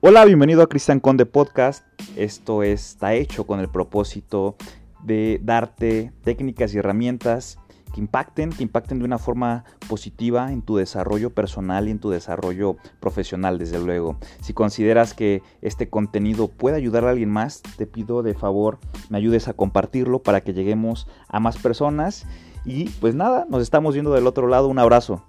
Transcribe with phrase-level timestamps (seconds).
[0.00, 1.84] Hola, bienvenido a Cristian Conde Podcast.
[2.14, 4.54] Esto está hecho con el propósito
[5.02, 7.58] de darte técnicas y herramientas
[7.92, 12.10] que impacten, que impacten de una forma positiva en tu desarrollo personal y en tu
[12.10, 14.18] desarrollo profesional, desde luego.
[14.40, 18.78] Si consideras que este contenido puede ayudar a alguien más, te pido de favor
[19.08, 22.24] me ayudes a compartirlo para que lleguemos a más personas.
[22.64, 24.68] Y pues nada, nos estamos viendo del otro lado.
[24.68, 25.24] Un abrazo.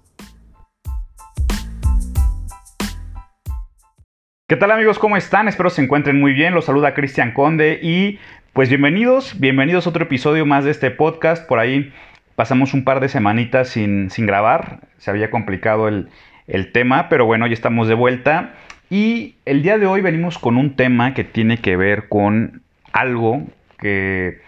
[4.50, 4.98] ¿Qué tal amigos?
[4.98, 5.46] ¿Cómo están?
[5.46, 6.54] Espero se encuentren muy bien.
[6.54, 8.18] Los saluda Cristian Conde y
[8.52, 11.46] pues bienvenidos, bienvenidos a otro episodio más de este podcast.
[11.46, 11.92] Por ahí
[12.34, 16.08] pasamos un par de semanitas sin, sin grabar, se había complicado el,
[16.48, 18.54] el, tema, pero bueno, ya estamos de vuelta.
[18.90, 23.44] Y el día de hoy venimos con un tema que tiene que ver con algo
[23.78, 24.40] que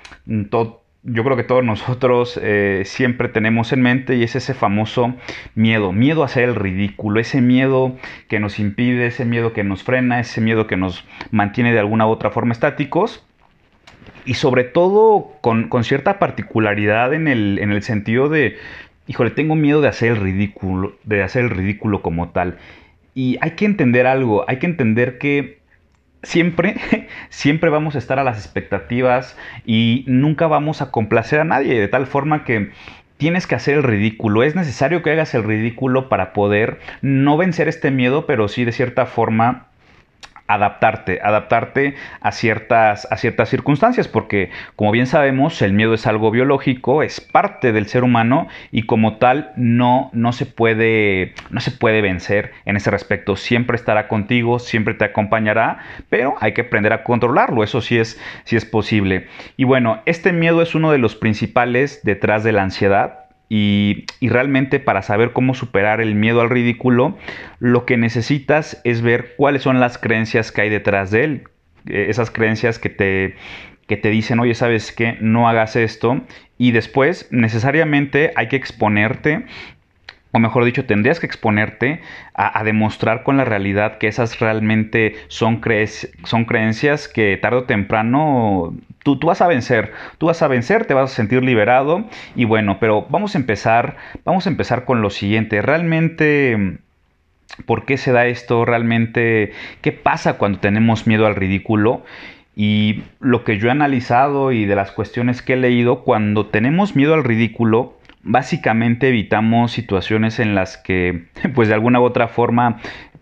[1.05, 5.15] yo creo que todos nosotros eh, siempre tenemos en mente y es ese famoso
[5.55, 7.97] miedo, miedo a hacer el ridículo, ese miedo
[8.29, 12.07] que nos impide, ese miedo que nos frena, ese miedo que nos mantiene de alguna
[12.07, 13.27] u otra forma estáticos
[14.25, 18.57] y sobre todo con, cierta particularidad en el, en el sentido de,
[19.09, 22.59] híjole, tengo miedo de hacer el ridículo, de hacer el ridículo como tal.
[23.15, 25.62] Y hay que entender algo, hay que entender que
[26.23, 26.77] siempre,
[27.29, 31.89] siempre vamos a estar a las expectativas y nunca vamos a complacer a nadie, de
[31.89, 32.71] tal forma que
[33.17, 34.43] tienes que hacer el ridículo.
[34.43, 38.73] Es necesario que hagas el ridículo para poder no vencer este miedo, pero sí de
[38.73, 39.69] cierta forma
[40.55, 46.31] adaptarte, adaptarte a ciertas, a ciertas circunstancias, porque como bien sabemos, el miedo es algo
[46.31, 51.71] biológico, es parte del ser humano y como tal no, no, se, puede, no se
[51.71, 53.37] puede vencer en ese respecto.
[53.37, 58.21] Siempre estará contigo, siempre te acompañará, pero hay que aprender a controlarlo, eso sí es,
[58.45, 59.29] sí es posible.
[59.57, 63.22] Y bueno, este miedo es uno de los principales detrás de la ansiedad
[63.55, 67.19] y, realmente para saber cómo superar el miedo al ridículo,
[67.59, 71.43] lo que necesitas es ver cuáles son las creencias que hay detrás de él.
[71.87, 73.35] Eh, esas creencias que te,
[73.87, 75.19] que te dicen, oye, ¿sabes qué?
[75.21, 76.23] No hagas esto.
[76.57, 79.45] Y después necesariamente hay que exponerte
[80.33, 82.01] o mejor dicho, tendrías que exponerte
[82.35, 85.61] a, demostrar con la realidad que esas realmente son,
[86.25, 90.87] son creencias que tarde o temprano tú, tú, vas a vencer, tú vas a vencer,
[90.87, 95.03] te vas a sentir liberado y bueno, pero vamos a empezar, vamos a empezar con
[95.03, 96.79] lo siguiente, realmente...
[97.67, 98.65] ¿Por qué se da esto?
[98.65, 102.03] ¿Realmente qué pasa cuando tenemos miedo al ridículo?
[102.57, 106.97] Y lo que yo he analizado y de las cuestiones que he leído, cuando tenemos
[106.97, 112.79] miedo al ridículo, básicamente evitamos situaciones en las que, pues de alguna u otra forma,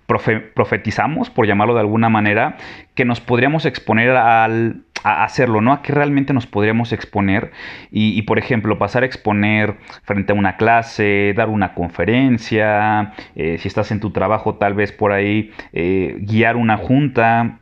[0.07, 2.57] profetizamos, por llamarlo de alguna manera,
[2.95, 5.73] que nos podríamos exponer al, a hacerlo, ¿no?
[5.73, 7.53] A qué realmente nos podríamos exponer
[7.91, 13.69] y, por ejemplo, pasar a exponer frente a una clase, dar una conferencia, eh, si
[13.69, 17.60] estás en tu trabajo tal vez por ahí, eh, guiar una junta,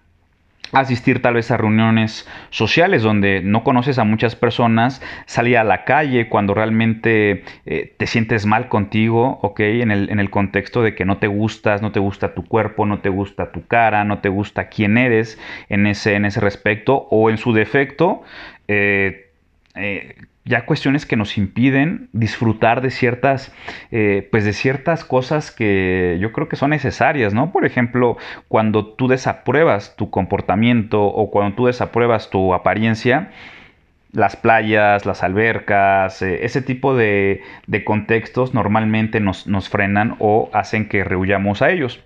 [0.72, 5.84] asistir tal vez a reuniones sociales donde no conoces a muchas personas, salir a la
[5.84, 9.60] calle cuando realmente eh, te sientes mal contigo, ¿ok?
[9.60, 12.86] En el, en el, contexto de que no te gustas, no te gusta tu cuerpo,
[12.86, 17.08] no te gusta tu cara, no te gusta quién eres en ese, en ese respecto
[17.10, 18.22] o en su defecto.
[18.68, 19.32] Eh,
[19.74, 20.16] eh,
[20.48, 23.52] ya cuestiones que nos impiden disfrutar de ciertas,
[23.90, 27.52] eh, pues de ciertas cosas que yo creo que son necesarias, ¿no?
[27.52, 28.16] Por ejemplo,
[28.48, 33.30] cuando tú desapruebas tu comportamiento o cuando tú desapruebas tu apariencia,
[34.12, 40.48] las playas, las albercas, eh, ese tipo de, de contextos normalmente nos, nos, frenan o
[40.54, 42.00] hacen que rehuyamos a ellos.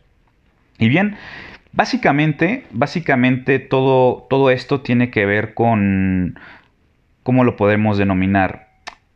[0.78, 1.16] Y bien,
[1.72, 6.38] básicamente, básicamente todo, todo esto tiene que ver con
[7.22, 8.68] ¿cómo lo podemos denominar?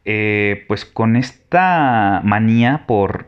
[0.09, 3.27] Eh, pues con esta manía por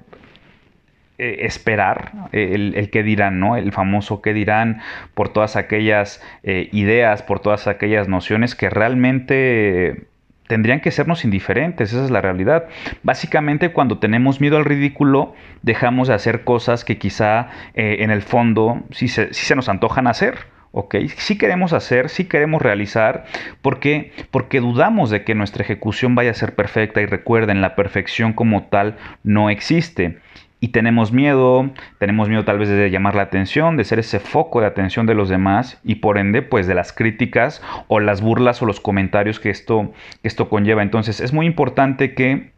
[1.19, 3.57] eh, esperar el, que dirán, ¿no?
[3.57, 4.81] El famoso que dirán
[5.15, 10.07] por todas aquellas eh, ideas, por todas aquellas nociones que realmente
[10.47, 12.69] tendrían que sernos indiferentes, esa es la realidad.
[13.03, 18.85] Básicamente cuando tenemos miedo al ridículo, dejamos de hacer cosas que quizá en el fondo
[18.93, 20.58] sí sí se nos antojan hacer.
[20.73, 20.97] ¿Ok?
[21.17, 23.25] Sí queremos hacer, sí queremos realizar,
[23.63, 28.33] porque porque dudamos de que nuestra ejecución vaya a ser perfecta y recuerden, la perfección
[28.33, 30.19] como tal no existe.
[30.61, 34.61] Y tenemos miedo, tenemos miedo tal vez de llamar la atención, de ser ese foco
[34.61, 38.61] de atención de los demás y por ende pues de las críticas o las burlas
[38.61, 40.83] o los comentarios que esto, que esto conlleva.
[40.83, 42.51] Entonces es muy importante que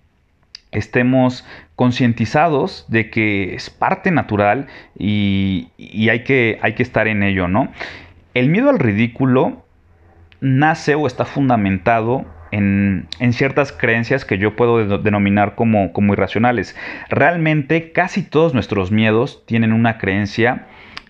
[0.72, 1.46] estemos
[1.76, 4.67] concientizados de que es parte natural
[4.99, 5.69] y,
[6.11, 7.72] hay, que, hay, que, estar en ello, ¿no?
[8.34, 9.64] El miedo al ridículo
[10.40, 16.76] nace o está fundamentado en, ciertas creencias que yo puedo denominar como, como irracionales.
[17.08, 20.67] Realmente casi todos nuestros miedos tienen una creencia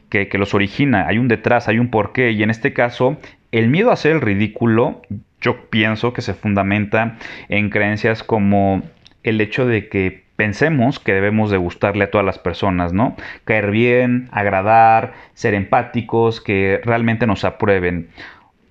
[0.09, 3.19] que, que los origina, hay un detrás, hay un porqué, y en este caso,
[3.53, 5.03] el miedo a hacer el ridículo,
[5.41, 7.17] yo pienso que se fundamenta
[7.49, 8.83] en creencias como
[9.23, 13.15] el hecho de que pensemos que debemos de gustarle a todas las personas, ¿no?
[13.45, 18.09] Caer bien, agradar, ser empáticos, que realmente nos aprueben.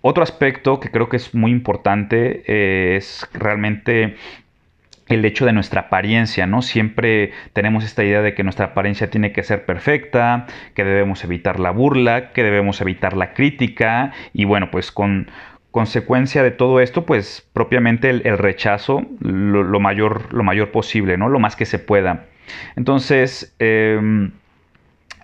[0.01, 4.15] Otro aspecto que creo que es muy importante eh, es realmente
[5.09, 6.61] el hecho de nuestra apariencia, ¿no?
[6.61, 11.59] Siempre tenemos esta idea de que nuestra apariencia tiene que ser perfecta, que debemos evitar
[11.59, 15.29] la burla, que debemos evitar la crítica y bueno, pues con
[15.71, 21.29] consecuencia de todo esto, pues propiamente el, rechazo lo, mayor, lo mayor posible, ¿no?
[21.29, 22.25] Lo más que se pueda.
[22.75, 24.31] Entonces, em,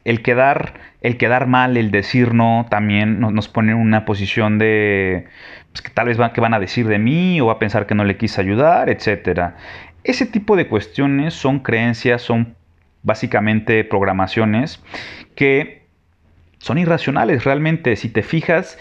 [0.04, 5.26] el quedar, el quedar mal, el decir no, también nos, pone en una posición de
[5.72, 7.96] pues, que tal vez que van a decir de mí o va a pensar que
[7.96, 9.54] no le quise ayudar, etc.
[10.04, 12.56] Ese tipo de cuestiones son creencias, son
[13.02, 14.84] básicamente programaciones
[15.36, 15.86] que
[16.60, 17.96] son irracionales realmente.
[17.96, 18.78] Si te fijas,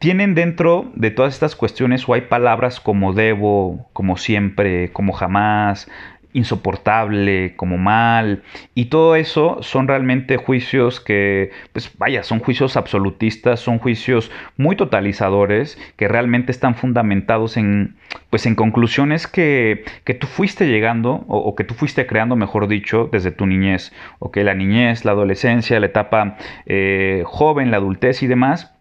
[0.00, 5.90] tienen dentro de todas estas cuestiones o hay palabras como debo, como siempre, como jamás,
[6.32, 8.42] insoportable, como mal,
[8.74, 14.74] y todo eso son realmente juicios que, pues vaya, son juicios absolutistas, son juicios muy
[14.74, 17.96] totalizadores, que realmente están fundamentados en,
[18.30, 23.10] pues en conclusiones que, que tú fuiste llegando, o, que tú fuiste creando, mejor dicho,
[23.12, 28.22] desde tu niñez, o que la niñez, la adolescencia, la etapa eh, joven, la adultez
[28.22, 28.72] y demás,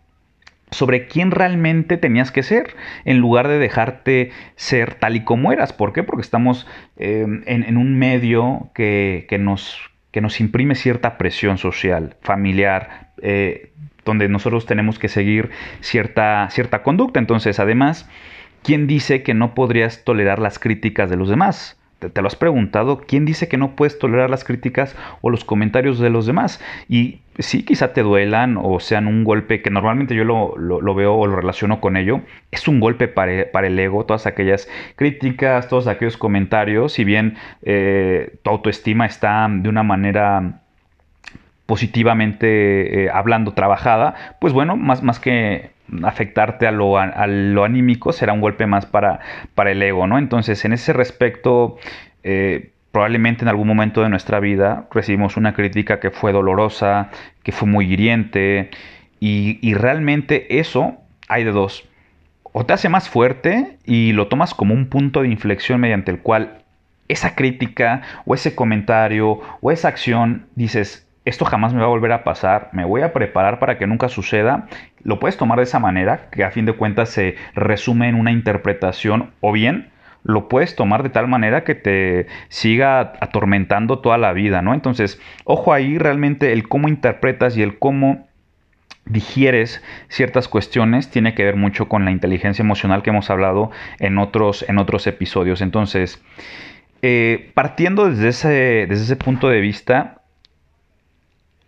[0.72, 2.76] sobre quién realmente tenías que ser,
[3.06, 5.74] en lugar de dejarte ser tal y como eras.
[5.74, 6.04] ¿Por qué?
[6.04, 6.68] Porque estamos
[6.98, 9.80] em, en, un medio que, nos,
[10.12, 13.72] que, nos, imprime cierta presión social, familiar, eh,
[14.06, 15.50] donde nosotros tenemos que seguir
[15.82, 17.20] cierta, cierta conducta.
[17.20, 18.10] Entonces, además,
[18.64, 21.79] ¿quién dice que no podrías tolerar las críticas de los demás?
[22.00, 23.02] ¿Te, lo has preguntado?
[23.02, 26.62] ¿Quién dice que no puedes tolerar las críticas o los comentarios de los demás?
[26.88, 31.28] Y sí, quizá te duelan o sean un golpe que normalmente yo lo, veo o
[31.28, 32.22] lo relaciono con ello.
[32.52, 38.38] Es un golpe para, el ego, todas aquellas críticas, todos aquellos comentarios, si bien eh,
[38.44, 40.62] tu autoestima está de una manera
[41.66, 45.72] positivamente eh, hablando trabajada, pues bueno, más, más que
[46.04, 49.20] afectarte a lo, a, lo, anímico, será un golpe más para,
[49.56, 50.18] para el ego, ¿no?
[50.18, 51.78] Entonces, en ese respecto,
[52.24, 57.10] eh, probablemente en algún momento de nuestra vida recibimos una crítica que fue dolorosa,
[57.44, 58.72] que fue muy hiriente,
[59.20, 60.98] y, y realmente eso
[61.28, 61.88] hay de dos.
[62.52, 66.20] O te hace más fuerte y lo tomas como un punto de inflexión mediante el
[66.20, 66.64] cual
[67.10, 72.12] esa crítica o ese comentario o esa acción dices, esto jamás me va a volver
[72.12, 74.68] a pasar, me voy a preparar para que nunca suceda,
[75.04, 78.32] lo puedes tomar de esa manera, que a fin de cuentas se resume en una
[78.32, 79.92] interpretación, o bien
[80.24, 84.74] lo puedes tomar de tal manera que te siga atormentando toda la vida, ¿no?
[84.74, 88.28] Entonces, ojo ahí realmente el cómo interpretas y el cómo
[89.06, 94.18] digieres ciertas cuestiones tiene que ver mucho con la inteligencia emocional que hemos hablado en
[94.18, 95.62] otros, en otros episodios.
[95.62, 96.22] Entonces,
[97.02, 98.50] eh, partiendo desde ese,
[98.88, 100.19] desde ese punto de vista,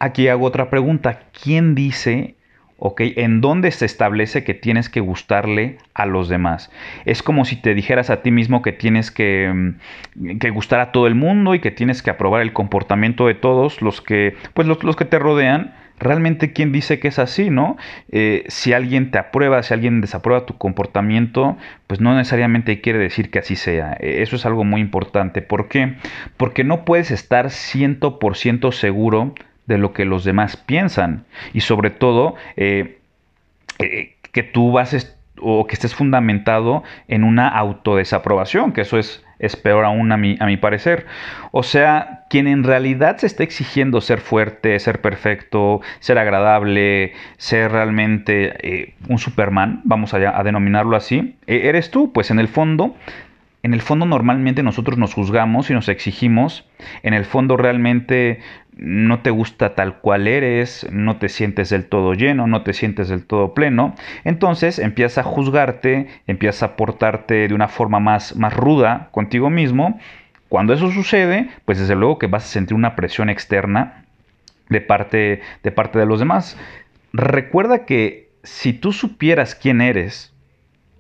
[0.02, 1.20] Aquí hago otra pregunta.
[1.44, 2.34] ¿Quién dice,
[2.80, 6.72] ok, en dónde se establece que tienes que gustarle a los demás?
[7.06, 11.06] Es como si te dijeras a ti mismo que tienes que, mm, gustar a todo
[11.06, 14.96] el mundo y que tienes que aprobar el comportamiento de todos los que, pues los,
[14.96, 15.76] que te rodean.
[16.00, 17.78] Realmente, ¿quién dice que es así, no?
[18.12, 23.30] Eh, si alguien te aprueba, si alguien desaprueba tu comportamiento, pues no necesariamente quiere decir
[23.30, 23.98] que así sea.
[24.00, 25.44] E, eso es algo muy importante.
[25.44, 25.98] ¿Por qué?
[26.38, 29.36] Porque no puedes estar 100% seguro
[29.72, 33.00] de lo que los demás piensan y sobre todo eh,
[33.80, 39.56] eh, que tú vas o que estés fundamentado en una autodesaprobación, que eso es, es
[39.56, 41.08] peor aún a mi, a mi parecer.
[41.52, 47.72] O sea, quien en realidad se está exigiendo ser fuerte, ser perfecto, ser agradable, ser
[47.72, 52.96] realmente eh, un Superman, vamos a, a denominarlo así, eres tú, pues en el fondo
[53.64, 56.66] en el fondo normalmente nosotros nos juzgamos y nos exigimos.
[57.04, 58.40] En el fondo realmente
[58.78, 63.10] no te gusta tal cual eres, no te sientes del todo lleno, no te sientes
[63.10, 63.96] del todo pleno.
[64.24, 70.00] Entonces empiezas a juzgarte, empiezas a portarte de una forma más, más ruda contigo mismo.
[70.50, 74.06] Cuando eso sucede, pues desde luego que vas a sentir una presión externa
[74.70, 76.58] de parte de, parte de los demás.
[77.14, 80.34] Recuerda que si tú supieras quién eres,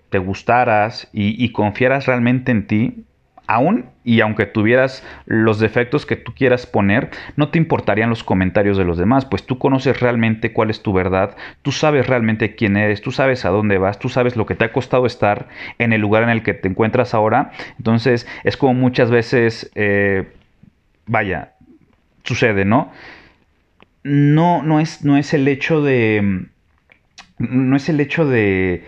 [0.10, 3.06] te gustaras y, confiaras realmente en ti,
[3.48, 8.78] aún y aunque tuvieras los defectos que tú quieras poner, no te importarían los comentarios
[8.78, 12.78] de los demás, pues tú conoces realmente cuál es tu verdad, tú sabes realmente quién
[12.78, 15.94] eres, tú sabes a dónde vas, tú sabes lo que te ha costado estar en
[15.94, 17.52] el lugar en el que te encuentras ahora.
[17.78, 20.32] Entonces es como muchas veces, eh,
[21.06, 21.54] vaya,
[22.24, 22.92] sucede, ¿no?
[24.04, 26.46] no, no, es, no es el hecho de...
[27.38, 28.84] No es el hecho de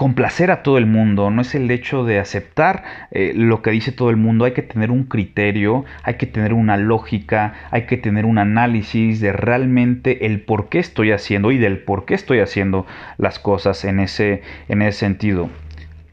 [0.00, 3.92] complacer a todo el mundo, no es el hecho de aceptar eh, lo que dice
[3.92, 7.98] todo el mundo, hay que tener un criterio, hay que tener una lógica, hay que
[7.98, 12.38] tener un análisis de realmente el por qué estoy haciendo y del por qué estoy
[12.38, 12.86] haciendo
[13.18, 15.50] las cosas en ese, en ese sentido.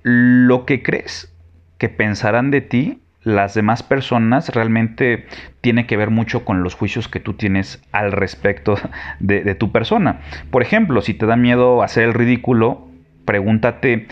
[0.04, 1.34] Lo que crees
[1.78, 5.28] que pensarán de ti las demás personas realmente
[5.62, 8.76] tiene que ver mucho con los juicios que tú tienes al respecto
[9.22, 10.20] de, de, tu persona.
[10.50, 12.87] Por ejemplo, si te da miedo hacer el ridículo,
[13.28, 14.08] pregúntate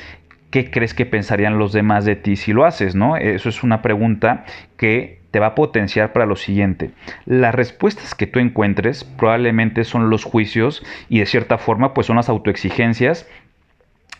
[0.52, 3.18] qué crees que pensarían los demás de ti si lo haces, ¿no?
[3.18, 4.46] Eso es una pregunta
[4.78, 6.92] que te va a potenciar para lo siguiente.
[7.26, 12.16] Las respuestas que tú encuentres probablemente son los juicios y de cierta forma pues son
[12.16, 13.28] las autoexigencias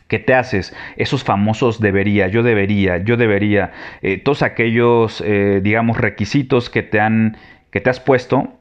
[0.08, 3.72] que te haces, esos famosos debería, yo debería, yo debería,
[4.02, 7.38] eh, todos aquellos, eh, digamos, requisitos que te han,
[7.72, 8.54] que te has puesto,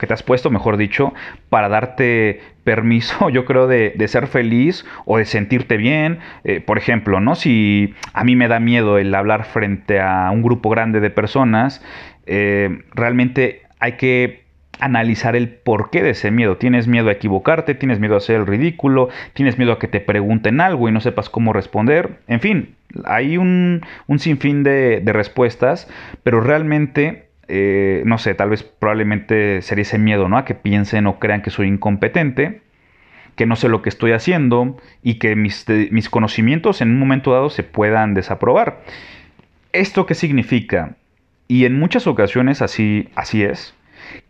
[0.00, 1.14] que te has puesto, mejor dicho,
[1.48, 6.18] para darte permiso, yo creo, de, ser feliz o de sentirte bien.
[6.42, 7.36] Eh, por ejemplo, ¿no?
[7.36, 11.82] Si a mí me da miedo el hablar frente a un grupo grande de personas,
[12.94, 14.41] realmente hay que
[14.84, 16.56] analizar el porqué de ese miedo.
[16.56, 20.00] Tienes miedo a equivocarte, tienes miedo a hacer el ridículo, tienes miedo a que te
[20.00, 22.18] pregunten algo y no sepas cómo responder.
[22.26, 22.74] En fin,
[23.04, 23.82] hay un,
[24.18, 25.88] sinfín de, de respuestas,
[26.22, 30.38] pero realmente eh, no sé, tal vez probablemente sería ese miedo, ¿no?
[30.38, 32.62] A que piensen o crean que soy incompetente,
[33.36, 37.32] que no sé lo que estoy haciendo y que mis, mis conocimientos en un momento
[37.32, 38.82] dado se puedan desaprobar.
[39.72, 40.96] ¿Esto qué significa?
[41.48, 43.74] Y en muchas ocasiones así, así es,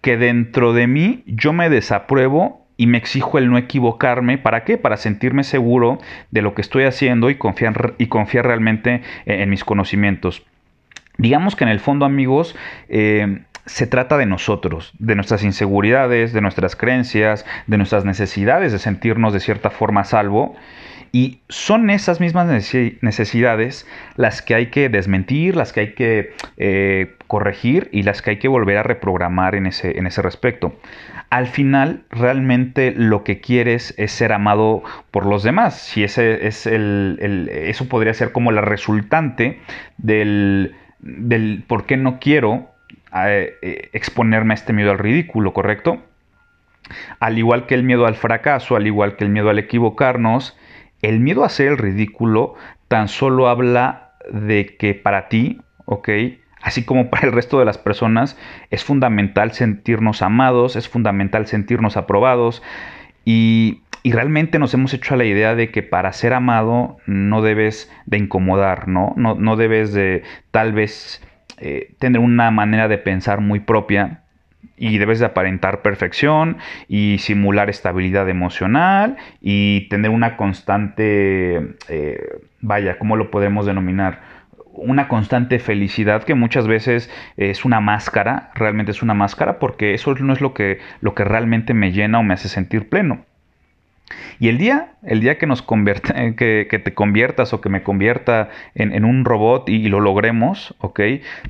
[0.01, 4.39] que dentro de mí yo me desapruebo y me exijo el no equivocarme.
[4.39, 4.79] ¿Para qué?
[4.79, 5.99] Para sentirme seguro
[6.31, 10.43] de lo que estoy haciendo y confiar, y confiar realmente en mis conocimientos.
[11.19, 12.57] Digamos que en el fondo, amigos,
[12.89, 18.79] eh, se trata de nosotros, de nuestras inseguridades, de nuestras creencias, de nuestras necesidades de
[18.79, 20.57] sentirnos de cierta forma salvo.
[21.15, 22.47] Y son esas mismas
[23.03, 28.31] necesidades las que hay que desmentir, las que hay que eh, corregir y las que
[28.31, 30.75] hay que volver a reprogramar en ese, en ese respecto.
[31.29, 35.79] Al final, realmente lo que quieres es ser amado por los demás.
[35.79, 39.61] Si ese es el eso podría ser como la resultante
[39.99, 42.71] del, del por qué no quiero
[43.15, 46.03] eh, eh, exponerme a este miedo al ridículo, ¿correcto?
[47.21, 50.57] Al igual que el miedo al fracaso, al igual que el miedo al equivocarnos,
[51.03, 52.55] el miedo a hacer el ridículo
[52.89, 56.09] tan solo habla de que para ti, ¿ok?
[56.63, 58.39] Así como para el resto de las personas,
[58.71, 62.63] es fundamental sentirnos amados, es fundamental sentirnos aprobados
[63.25, 67.41] y y realmente nos hemos hecho a la idea de que para ser amado no
[67.41, 69.15] debes de incomodar, ¿no?
[69.17, 71.23] No, no debes de tal vez
[71.59, 74.22] eh, tener una manera de pensar muy propia
[74.77, 82.99] y debes de aparentar perfección y simular estabilidad emocional y tener una constante, eh, vaya,
[82.99, 84.43] ¿cómo lo podemos denominar?
[84.75, 90.15] una constante felicidad que muchas veces es una máscara, realmente es una máscara porque eso
[90.15, 93.27] no es lo que, lo que realmente me llena o me hace sentir pleno.
[94.39, 95.63] Y el día, el día que nos
[96.37, 101.01] que, que, te conviertas o que me convierta en, un robot y, lo logremos, ¿ok?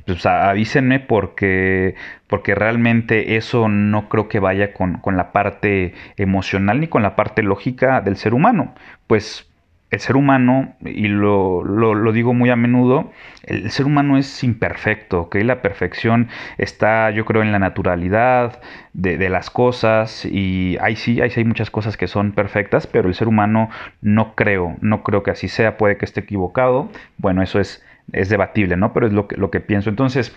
[0.05, 1.95] Pues avísenme porque,
[2.27, 7.15] porque realmente eso no creo que vaya con, con la parte emocional ni con la
[7.15, 8.73] parte lógica del ser humano.
[9.07, 9.52] Pues
[9.93, 13.11] el ser humano, y lo, lo, digo muy a menudo,
[13.43, 15.35] el ser humano es imperfecto, ¿ok?
[15.43, 18.59] La perfección está, yo creo, en la naturalidad
[18.93, 22.87] de, de las cosas, y ahí sí, ahí sí hay muchas cosas que son perfectas,
[22.87, 23.69] pero el ser humano
[24.01, 28.29] no creo, no creo que así sea, puede que esté equivocado, bueno, eso es, es
[28.29, 28.93] debatible, ¿no?
[28.93, 29.91] Pero es lo que, lo que pienso.
[29.91, 30.35] Entonces,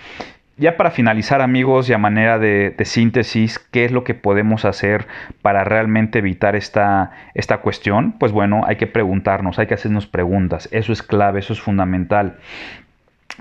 [0.59, 5.07] ya para finalizar amigos y a manera de, síntesis, ¿qué es lo que podemos hacer
[5.43, 8.13] para realmente evitar esta, esta cuestión?
[8.13, 10.69] Pues bueno, hay que preguntarnos, hay que hacernos preguntas.
[10.73, 12.39] Eso es clave, eso es fundamental.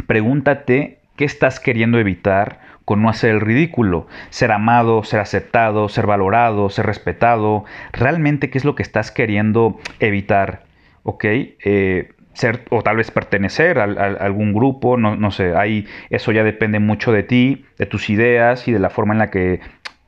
[0.08, 4.08] Pregúntate qué estás queriendo evitar con no hacer el ridículo.
[4.30, 7.64] Ser amado, ser aceptado, ser valorado, ser respetado.
[7.94, 10.64] Realmente qué es lo que estás queriendo evitar.
[11.04, 11.24] ¿Ok?
[11.26, 16.44] Eh, ser o tal vez pertenecer a, algún grupo, no, no, sé, ahí eso ya
[16.44, 19.62] depende mucho de ti, de tus ideas y de la forma en la que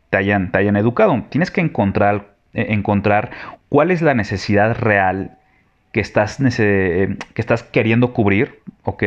[0.10, 1.24] te hayan, te hayan educado.
[1.30, 3.32] Tienes que encontrar, eh, encontrar
[3.70, 5.38] cuál es la necesidad real
[5.92, 9.04] que estás, que estás queriendo cubrir, ¿ok?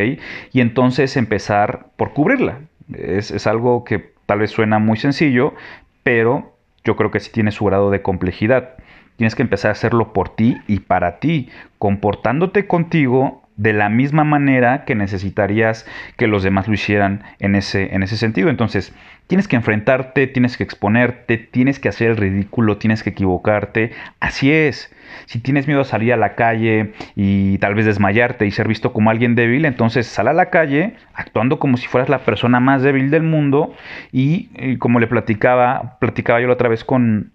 [0.53, 2.59] Y entonces empezar por cubrirla.
[2.93, 5.55] Es, es algo que tal vez suena muy sencillo,
[6.03, 8.75] pero yo creo que sí tiene su grado de complejidad.
[9.21, 14.25] Tienes que empezar a hacerlo por ti y para ti, comportándote contigo de la misma
[14.25, 15.87] manera que necesitarías
[16.17, 18.49] que los demás lo hicieran en ese, en ese sentido.
[18.49, 18.95] Entonces,
[19.27, 23.93] tienes que enfrentarte, tienes que exponerte, tienes que hacer el ridículo, tienes que equivocarte.
[24.21, 24.91] Así es.
[25.27, 28.95] Si tienes miedo a salir a la calle y tal vez desmayarte y ser visto
[28.95, 32.81] como alguien débil, entonces sal a la calle actuando como si fueras la persona más
[32.81, 33.75] débil del mundo
[34.13, 37.33] y, y como le platicaba, platicaba yo la otra vez con,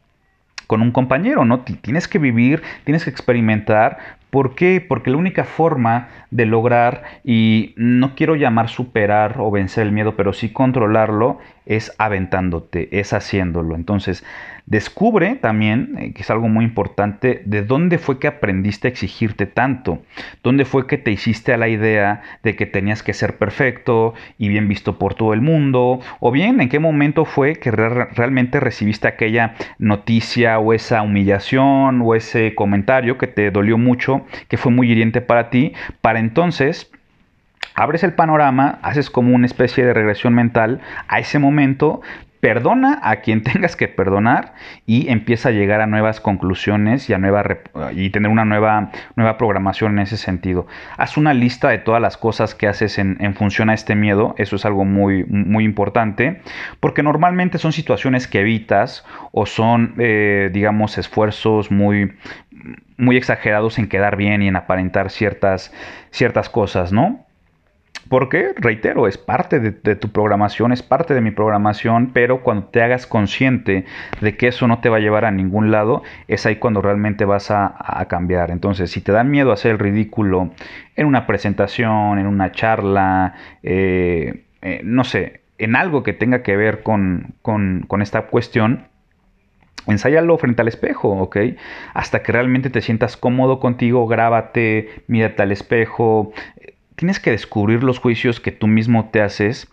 [0.68, 1.62] con un compañero, ¿no?
[1.62, 3.98] Tienes que vivir, tienes que experimentar.
[4.30, 4.86] ¿Por qué?
[4.86, 10.16] Porque la única forma de lograr, y no quiero llamar superar o vencer el miedo,
[10.16, 13.76] pero sí controlarlo, es aventándote, es haciéndolo.
[13.76, 14.26] Entonces,
[14.68, 19.46] Descubre también, eh, que es algo muy importante, de dónde fue que aprendiste a exigirte
[19.46, 20.02] tanto,
[20.42, 24.48] dónde fue que te hiciste a la idea de que tenías que ser perfecto y
[24.48, 29.08] bien visto por todo el mundo, o bien en qué momento fue que realmente recibiste
[29.08, 34.92] aquella noticia o esa humillación o ese comentario que te dolió mucho, que fue muy
[34.92, 36.92] hiriente para ti, para entonces
[37.76, 42.02] abres el panorama, haces como una especie de regresión mental a ese momento,
[42.40, 44.54] perdona a quien tengas que perdonar
[44.86, 47.44] y empieza a llegar a nuevas conclusiones y a nueva
[47.94, 50.68] y tener una nueva, nueva programación en ese sentido.
[50.98, 54.56] Haz una lista de todas las cosas que haces en, función a este miedo, eso
[54.56, 56.42] es algo muy, muy importante,
[56.80, 62.14] porque normalmente son situaciones que evitas o son, eh, digamos, esfuerzos muy,
[62.98, 65.74] muy exagerados en quedar bien y en aparentar ciertas,
[66.12, 67.25] ciertas cosas, ¿no?
[68.10, 72.84] Porque, reitero, es parte de, tu programación, es parte de mi programación, pero cuando te
[72.84, 73.86] hagas consciente
[74.22, 77.26] de que eso no te va a llevar a ningún lado, es ahí cuando realmente
[77.26, 78.52] vas a, cambiar.
[78.52, 80.52] Entonces, si te da miedo hacer el ridículo
[80.96, 83.34] en una presentación, en una charla,
[83.64, 88.88] eh, eh, no sé, en algo que tenga que ver con, con esta cuestión,
[89.88, 91.38] Ensáyalo frente al espejo, ¿ok?
[91.94, 96.34] Hasta que realmente te sientas cómodo contigo, grábate, mírate al espejo,
[96.96, 99.72] tienes que descubrir los juicios que tú mismo te haces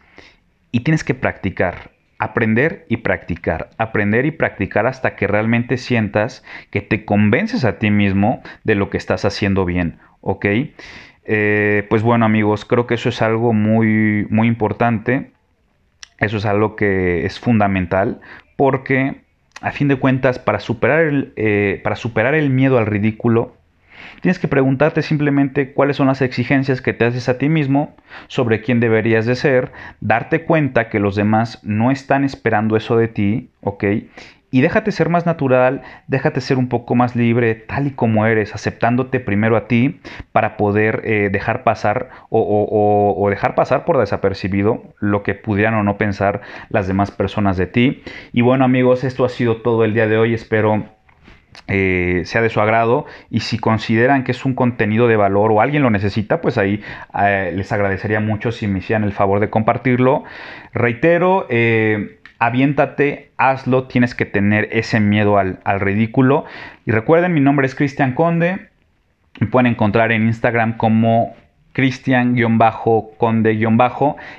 [0.71, 6.81] y tienes que practicar, aprender y practicar, aprender y practicar hasta que realmente sientas que
[6.81, 10.47] te convences a ti mismo de lo que estás haciendo bien, ¿ok?
[11.25, 15.31] Eh, pues bueno amigos, creo que eso es algo muy, muy importante,
[16.19, 18.21] eso es algo que es fundamental
[18.57, 19.23] porque
[19.61, 23.57] a fin de cuentas para superar el, eh, para superar el miedo al ridículo,
[24.21, 27.95] Tienes que preguntarte simplemente cuáles son las exigencias que te haces a ti mismo
[28.29, 33.09] sobre quién deberías de ser, darte cuenta que los demás no están esperando eso de
[33.09, 33.85] ti, ¿ok?
[34.55, 38.55] Y déjate ser más natural, déjate ser un poco más libre, tal y como eres,
[38.55, 39.99] aceptándote primero a ti
[40.31, 45.83] para poder eh, dejar pasar o, o, dejar pasar por desapercibido lo que pudieran o
[45.83, 48.03] no pensar las demás personas de ti.
[48.35, 50.85] Y bueno amigos, esto ha sido todo el día de hoy, espero
[51.69, 55.61] eh, sea de su agrado y si consideran que es un contenido de valor o
[55.61, 56.83] alguien lo necesita, pues ahí
[57.19, 60.25] eh, les agradecería mucho si me hicieran el favor de compartirlo.
[60.73, 66.45] Reitero, eh, aviéntate, hazlo, tienes que tener ese miedo al, al ridículo.
[66.87, 68.69] Y recuerden, mi nombre es Cristian Conde,
[69.41, 71.35] me pueden encontrar en Instagram como
[71.73, 73.63] Cristian-Conde-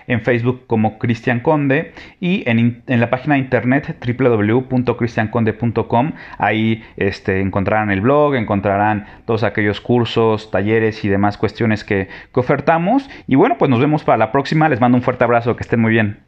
[0.07, 7.91] en Facebook como Cristian Conde y en, la página de internet www.cristianconde.com ahí este, encontrarán
[7.91, 13.09] el blog, encontrarán todos aquellos cursos, talleres y demás cuestiones que, que ofertamos.
[13.27, 15.79] Y bueno pues nos vemos para la próxima, les mando un fuerte abrazo, que estén
[15.79, 16.22] muy bien.